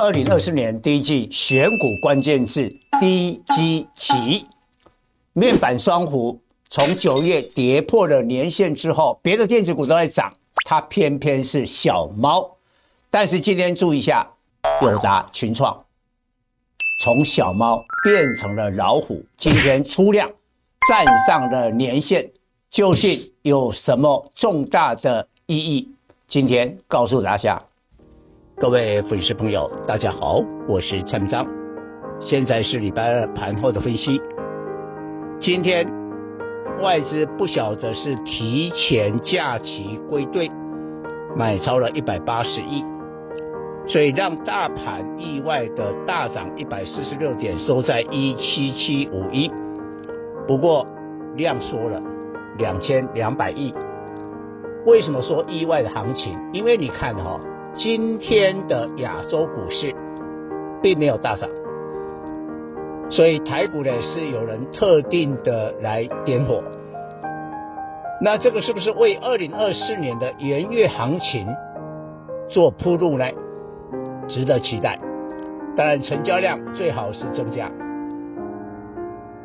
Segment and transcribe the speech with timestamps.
[0.00, 4.46] 二零二四年第一季选股关键字低基期，
[5.34, 10.32] 面板双虎从九月跌破了年线之后，别的电子股都在涨，
[10.64, 12.56] 它偏偏是小猫。
[13.10, 14.26] 但是今天注意一下，
[14.80, 15.84] 友达、群创
[17.02, 20.30] 从小猫变成了老虎，今天出量
[20.88, 22.26] 站上了年线，
[22.70, 25.90] 究竟有什么重大的意义？
[26.26, 27.62] 今天告诉大家。
[28.60, 31.46] 各位粉丝朋友，大家好，我是蔡明彰，
[32.20, 34.20] 现在是礼拜二盘后的分析。
[35.40, 35.90] 今天
[36.82, 40.50] 外资不晓得是提前假期归队，
[41.34, 42.84] 买超了一百八十亿。
[43.88, 49.50] 所以让大盘意外的大涨一百四十六点，收在一七七五一。
[50.46, 50.86] 不过
[51.34, 51.98] 量缩了
[52.58, 53.72] 两千两百亿。
[54.84, 56.38] 为什么说意外的行情？
[56.52, 57.40] 因为你看哈、
[57.74, 59.94] 今天的亚洲股市
[60.82, 61.48] 并没有大涨，
[63.10, 66.62] 所以台股呢是有人特定的来点火。
[68.20, 71.46] 那这个是不是为二零二四年的元月行情
[72.48, 73.24] 做铺路呢？
[74.28, 74.98] 值得期待，
[75.76, 77.70] 当然成交量最好是增加。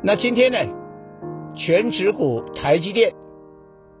[0.02, 0.58] 那今天呢，
[1.54, 3.12] 全指股台积电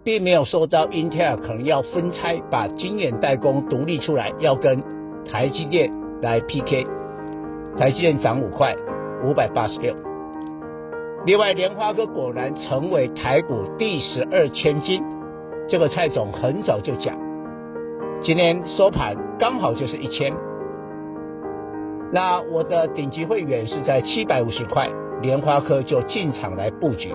[0.06, 4.80] 并没有说到英特尔可能要分拆，把晶圆代工独立出来，要跟
[5.28, 5.90] 台积电
[6.22, 6.86] 来 PK。
[7.76, 8.72] 台积电涨五块，
[9.24, 9.92] 五百八十六。
[11.24, 15.02] 另外，莲花科果然成为台股第十二千金，
[15.68, 17.12] 这个蔡总很早就讲，
[18.22, 20.32] 今天收盘刚好就是一千。
[22.12, 24.88] 那我的顶级会员是在七百五十块，
[25.20, 27.12] 莲花科就进场来布局。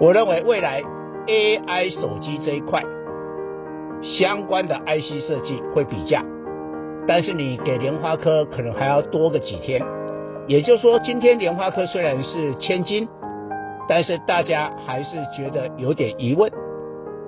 [0.00, 0.82] 我认为未来
[1.26, 2.82] AI 手机这一块
[4.02, 6.24] 相关的 IC 设计会比价，
[7.06, 9.82] 但是你给联发科可能还要多个几天。
[10.46, 13.08] 也就是说，今天联发科虽然是千金，
[13.88, 16.50] 但是大家还是觉得有点疑问。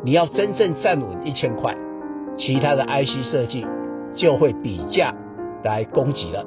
[0.04, 1.74] 你要真正站稳一千块，
[2.36, 3.66] 其他的 IC 设计
[4.14, 5.14] 就会比价。
[5.64, 6.44] 来攻击了。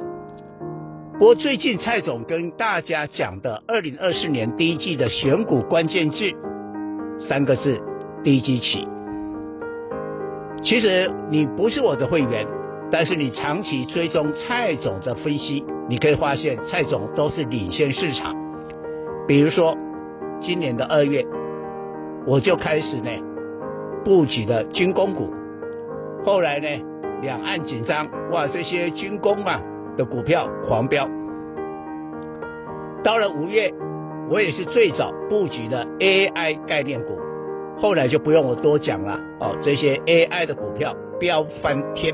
[1.18, 6.32] 不过最近蔡总跟大家讲的二零二四年第一季的选股关键字
[7.20, 7.80] 三个字：
[8.24, 8.88] 低基期。
[10.64, 12.48] 其实你不是我的会员，
[12.92, 18.36] 但是你长期追踪蔡总的分析，你可以发现蔡总都是领先市场。
[19.28, 19.78] 比如说
[20.42, 21.26] 今年的二月，
[22.26, 23.10] 我就开始呢
[24.04, 25.30] 布局了军工股，
[26.26, 26.68] 后来呢。
[27.22, 29.60] 两岸紧张，哇，这些军工啊
[29.98, 31.06] 的股票狂飙。
[33.04, 33.70] 到了五月，
[34.30, 37.18] 我也是最早布局的 AI 概念股，
[37.78, 42.14] 后来就不用我多讲了哦，这些 AI 的股票飙翻天。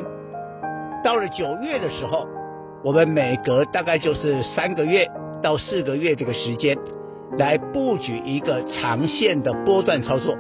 [1.03, 2.25] 到了九月的时候，
[2.83, 5.07] 我们每隔大概就是三个月
[5.43, 6.77] 到四个月这个时间，
[7.37, 10.35] 来布局一个长线的波段操作。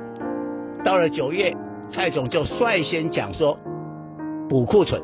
[0.83, 1.55] 到了九月，
[1.91, 3.57] 蔡总就率先讲说。
[4.47, 5.01] 补库存、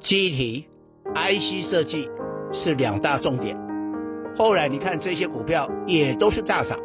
[0.00, 0.66] 机体、
[1.14, 2.06] IC 设计
[2.52, 3.56] 是两大重点。
[4.38, 6.78] 后来你看这些股票也都是大涨。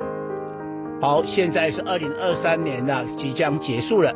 [1.00, 4.12] 好，现在是二零二三年了，即将结束了，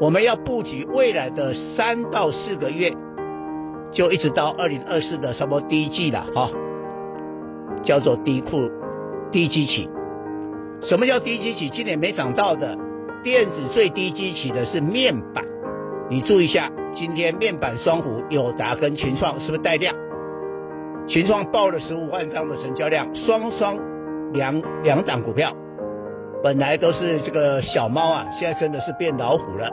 [0.00, 2.90] 我们要布局未来的三到四个月，
[3.92, 6.48] 就一直到二零二四的什么低季了哈，
[7.82, 8.70] 叫做低库
[9.30, 9.86] 低基期。
[10.80, 11.68] 什么叫低基期？
[11.68, 12.78] 今年没涨到的
[13.22, 15.44] 电子最低基期的是面板。
[16.08, 19.94] 你注意一下，今天面板双虎友达跟群创是不是带量？
[21.06, 23.76] 群创报了十五万张的成交量，双双
[24.32, 25.52] 两两档股票，
[26.42, 29.70] 本来都是这个小猫啊，现在真的是变老虎了，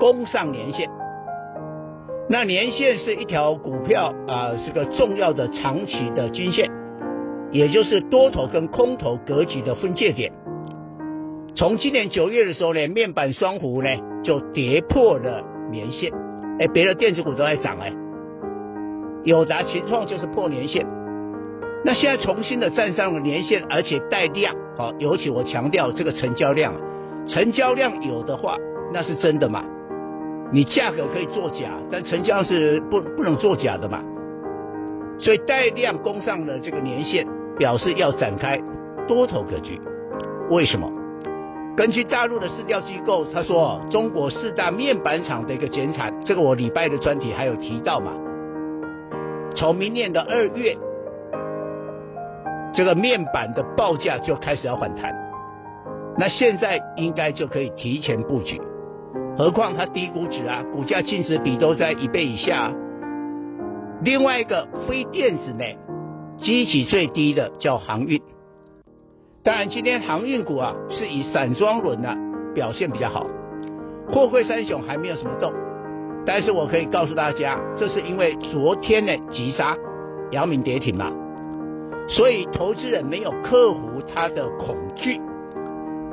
[0.00, 0.90] 攻上年线。
[2.28, 6.70] 那年线是一条股票啊，是个重要的长期的均线，
[7.52, 10.32] 也就是多头跟空头格局的分界点。
[11.54, 13.88] 从今年九月的时候呢，面板双虎呢
[14.22, 16.12] 就跌破了年线，
[16.60, 17.92] 哎，别的电子股都在涨哎，
[19.24, 20.86] 友达、群创就是破年线，
[21.84, 26.74] 那现在重新的站上了年线，而且带量，好，尤其我强调这个成交量，
[27.26, 28.56] 成交量有的话，
[28.94, 29.62] 那是真的嘛？
[30.52, 34.02] 你价格可以作假，但成交量是不不能作假的嘛？
[35.18, 37.26] 所以带量攻上了这个年线，
[37.58, 38.58] 表示要展开
[39.06, 39.78] 多头格局，
[40.48, 40.90] 为什么？
[41.76, 48.12] 根据大陆的市调机构，他说中国四大面板厂的一个减产，这个我礼拜的专题还有提到嘛。
[49.56, 50.76] 从明年的二月，
[52.72, 55.12] 这个面板的报价就开始要反弹，
[56.16, 58.60] 那现在应该就可以提前布局。
[59.36, 62.72] 何况它低估值啊，股价净值比都在一倍以下。
[64.02, 65.76] 另外一个非电子类，
[66.38, 68.20] 基期最低的叫航运。
[69.42, 72.16] 当然，今天航运股啊是以散装轮啊
[72.54, 73.26] 表现比较好，
[74.10, 75.52] 货柜三雄还没有什么动。
[76.26, 79.76] 但是我可以告诉大家，这是因为昨天的急杀，
[80.30, 81.10] 姚明跌停了，
[82.08, 85.20] 所以投资人没有克服他的恐惧。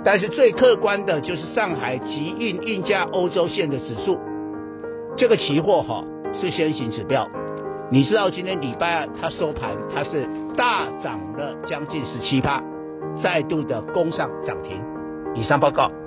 [0.05, 4.17] 但是最客观的就是上海集运运价欧洲线的指数，
[5.17, 7.27] 这个期货哈是先行指标。
[7.89, 10.25] 你知道今天礼拜二它收盘它是
[10.55, 12.63] 大涨了将近十七趴，
[13.21, 14.81] 再度的攻上涨停。
[15.35, 16.06] 以上报告。